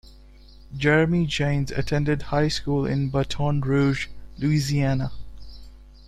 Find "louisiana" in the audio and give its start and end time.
4.39-5.11